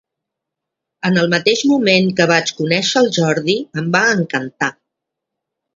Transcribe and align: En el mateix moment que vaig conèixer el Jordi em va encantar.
En 1.09 1.19
el 1.25 1.29
mateix 1.33 1.61
moment 1.73 2.09
que 2.21 2.27
vaig 2.33 2.55
conèixer 2.63 3.05
el 3.05 3.11
Jordi 3.21 3.59
em 3.83 3.95
va 3.99 4.07
encantar. 4.19 4.77